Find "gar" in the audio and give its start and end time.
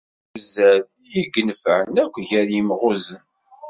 2.27-2.47